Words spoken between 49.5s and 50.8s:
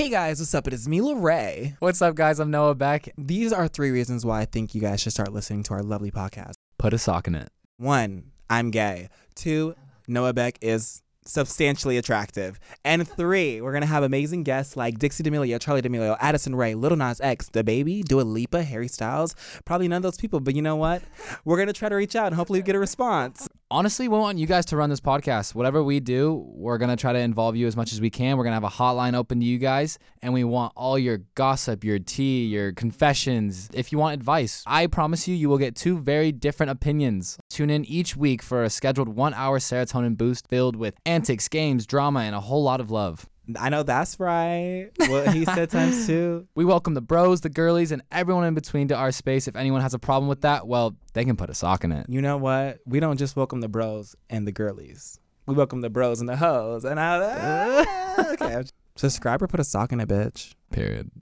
anyone has a problem with that,